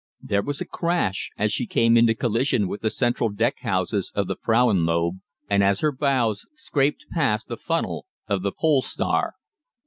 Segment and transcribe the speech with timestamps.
[0.23, 4.35] There was a crash as she came into collision with the central deckhouses of the
[4.35, 9.35] 'Frauenlob' and as her bows scraped past the funnel of the 'Pole Star.'